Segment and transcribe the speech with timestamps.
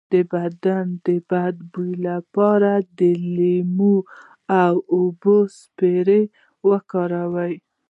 [0.11, 2.99] د بدن د بد بوی لپاره د
[3.35, 3.95] لیمو
[4.61, 6.23] او اوبو سپری
[6.69, 7.53] وکاروئ